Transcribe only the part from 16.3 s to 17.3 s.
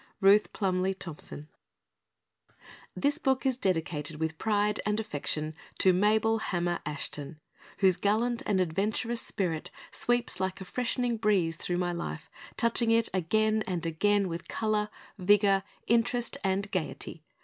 AND GAIETY.